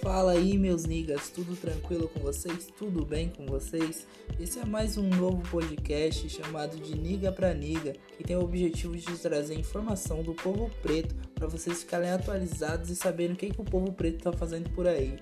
[0.00, 2.68] Fala aí, meus niggas, tudo tranquilo com vocês?
[2.78, 4.06] Tudo bem com vocês?
[4.40, 8.96] Esse é mais um novo podcast chamado de Niga pra Niga, que tem o objetivo
[8.96, 13.60] de trazer informação do povo preto para vocês ficarem atualizados e saberem o que, que
[13.60, 15.18] o povo preto tá fazendo por aí.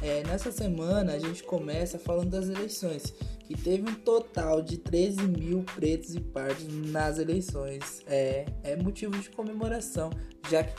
[0.00, 5.22] É, nessa semana a gente começa falando das eleições, que teve um total de 13
[5.22, 8.02] mil pretos e pardos nas eleições.
[8.06, 10.10] É, é motivo de comemoração,
[10.48, 10.74] já que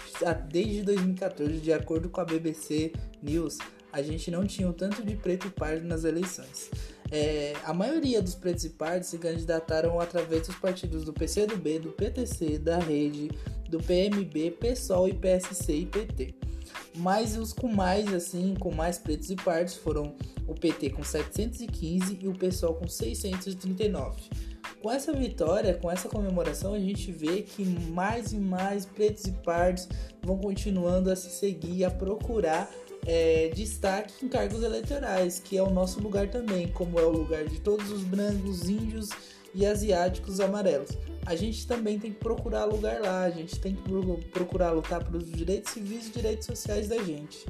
[0.50, 3.58] desde 2014, de acordo com a BBC News,
[3.92, 6.70] a gente não tinha o tanto de preto e pardo nas eleições.
[7.10, 11.92] É, a maioria dos pretos e pardos se candidataram através dos partidos do PCdoB, do
[11.92, 13.32] PTC, da Rede,
[13.70, 16.34] do PMB, PSOL e PSC e PT.
[16.96, 20.16] Mas os com mais, assim, com mais pretos e pardos foram
[20.48, 24.22] o PT com 715 e o PSOL com 639.
[24.82, 29.32] Com essa vitória, com essa comemoração, a gente vê que mais e mais pretos e
[29.32, 29.88] pardos
[30.22, 32.70] vão continuando a se seguir, a procurar
[33.06, 37.46] é, destaque em cargos eleitorais, que é o nosso lugar também, como é o lugar
[37.46, 39.10] de todos os brancos, índios
[39.58, 40.92] e asiáticos amarelos.
[41.26, 43.82] A gente também tem que procurar lugar lá, a gente tem que
[44.30, 47.44] procurar lutar pelos direitos civis e direitos sociais da gente.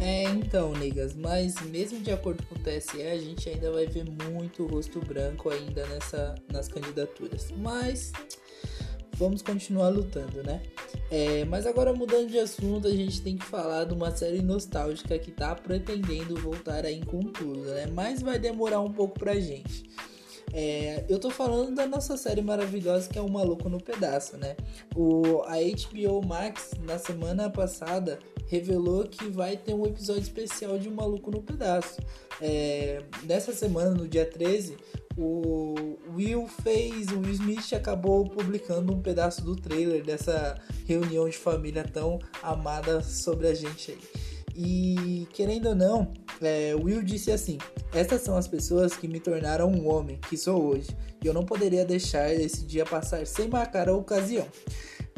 [0.00, 4.04] É, então, niggas, mas mesmo de acordo com o TSE, a gente ainda vai ver
[4.28, 7.52] muito rosto branco ainda nessa, nas candidaturas.
[7.56, 8.12] Mas
[9.16, 10.62] vamos continuar lutando, né?
[11.10, 15.18] É, mas agora mudando de assunto, a gente tem que falar de uma série nostálgica
[15.18, 17.86] que tá pretendendo voltar aí com tudo, né?
[17.86, 19.84] Mas vai demorar um pouco pra gente.
[20.52, 24.56] É, eu tô falando da nossa série maravilhosa que é o Maluco no Pedaço, né?
[24.94, 30.88] O, a HBO Max, na semana passada, revelou que vai ter um episódio especial de
[30.88, 32.00] um Maluco no Pedaço.
[32.40, 34.76] É, nessa semana, no dia 13,
[35.16, 35.74] o
[36.14, 41.84] Will fez, o Will Smith acabou publicando um pedaço do trailer dessa reunião de família
[41.84, 43.98] tão amada sobre a gente aí.
[44.54, 47.58] E querendo ou não, é, Will disse assim:
[47.92, 50.88] Estas são as pessoas que me tornaram um homem que sou hoje,
[51.22, 54.46] e eu não poderia deixar esse dia passar sem marcar a ocasião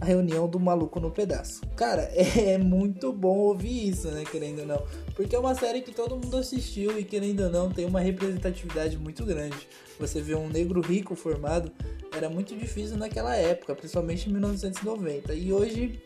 [0.00, 1.60] a reunião do maluco no pedaço.
[1.76, 4.24] Cara, é muito bom ouvir isso, né?
[4.24, 4.82] Querendo ou não.
[5.14, 8.96] Porque é uma série que todo mundo assistiu e, querendo ou não, tem uma representatividade
[8.96, 9.56] muito grande.
[9.98, 11.72] Você vê um negro rico formado,
[12.16, 15.34] era muito difícil naquela época, principalmente em 1990.
[15.34, 16.00] E hoje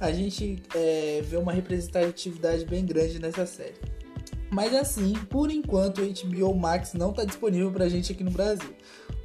[0.00, 3.74] a gente é, vê uma representatividade bem grande nessa série.
[4.50, 8.74] Mas assim, por enquanto o HBO Max não está disponível pra gente aqui no Brasil.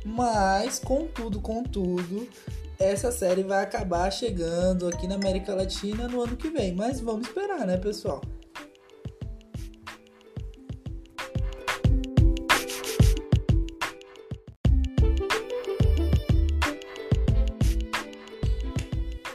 [0.05, 2.27] Mas, contudo, contudo,
[2.79, 6.75] essa série vai acabar chegando aqui na América Latina no ano que vem.
[6.75, 8.21] Mas vamos esperar, né, pessoal?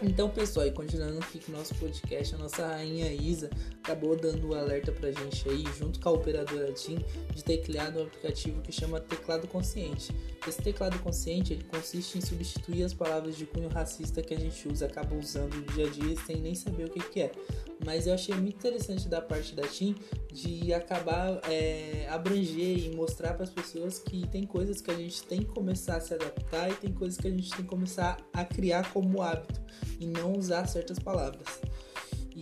[0.03, 3.49] Então, pessoal, e continuando aqui com o nosso podcast, a nossa rainha Isa
[3.83, 7.59] acabou dando o um alerta pra gente aí, junto com a operadora TIM, de ter
[7.59, 10.15] criado um aplicativo que chama Teclado Consciente.
[10.47, 14.67] Esse teclado consciente ele consiste em substituir as palavras de cunho racista que a gente
[14.69, 17.33] usa, acaba usando no dia a dia sem nem saber o que, que é.
[17.85, 19.95] Mas eu achei muito interessante da parte da TIM
[20.33, 25.23] de acabar é, abranger e mostrar para as pessoas que tem coisas que a gente
[25.25, 28.17] tem que começar a se adaptar e tem coisas que a gente tem que começar
[28.33, 29.61] a criar como hábito
[29.99, 31.61] e não usar certas palavras.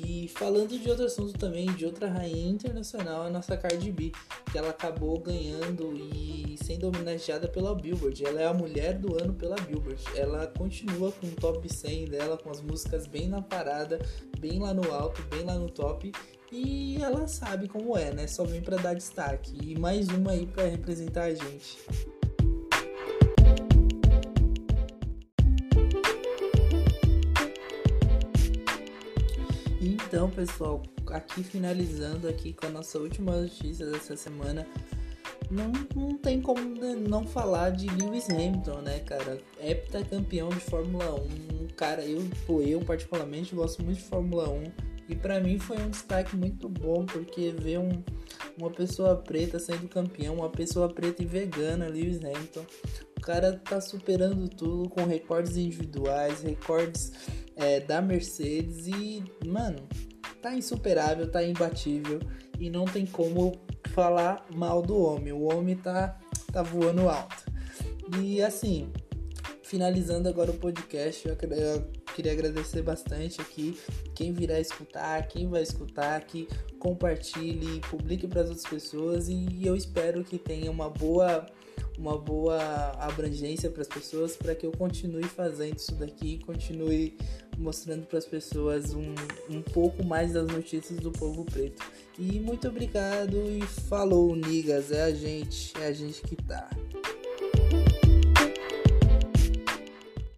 [0.08, 4.10] E falando de outro assunto também, de outra rainha internacional, a nossa Cardi B,
[4.50, 8.24] que ela acabou ganhando e sendo homenageada pela Billboard.
[8.24, 10.02] Ela é a mulher do ano pela Billboard.
[10.16, 13.98] Ela continua com o top 100 dela, com as músicas bem na parada,
[14.38, 16.10] bem lá no alto, bem lá no top.
[16.50, 18.26] E ela sabe como é, né?
[18.26, 19.58] Só vem para dar destaque.
[19.62, 21.76] E mais uma aí para representar a gente.
[29.80, 34.66] Então, pessoal, aqui finalizando aqui com a nossa última notícia dessa semana,
[35.50, 36.60] não, não tem como
[37.08, 39.40] não falar de Lewis Hamilton, né, cara?
[39.60, 44.64] Heptacampeão de Fórmula 1, cara, eu, pô, eu particularmente gosto muito de Fórmula 1
[45.08, 48.02] e para mim foi um destaque muito bom porque ver um,
[48.58, 52.66] uma pessoa preta sendo campeão, uma pessoa preta e vegana, Lewis Hamilton,
[53.18, 57.12] o cara tá superando tudo com recordes individuais, recordes
[57.56, 59.88] é, da Mercedes e, mano,
[60.40, 62.20] tá insuperável, tá imbatível
[62.60, 65.32] e não tem como falar mal do homem.
[65.32, 66.16] O homem tá,
[66.52, 67.44] tá voando alto.
[68.22, 68.92] E assim,
[69.64, 71.36] finalizando agora o podcast, eu
[72.14, 73.76] queria agradecer bastante aqui
[74.14, 76.48] quem virá escutar, quem vai escutar, que
[76.78, 81.44] compartilhe, publique para as outras pessoas e eu espero que tenha uma boa
[81.98, 82.58] uma boa
[83.00, 87.18] abrangência para as pessoas para que eu continue fazendo isso daqui, continue
[87.58, 89.14] mostrando para as pessoas um,
[89.50, 91.82] um pouco mais das notícias do povo preto.
[92.16, 96.70] E muito obrigado e falou, nigas, é a gente, é a gente que tá.